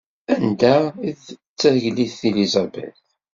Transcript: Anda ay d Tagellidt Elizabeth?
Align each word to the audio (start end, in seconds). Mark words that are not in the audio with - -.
Anda 0.35 0.75
ay 1.07 1.13
d 1.23 1.23
Tagellidt 1.59 2.19
Elizabeth? 2.29 3.01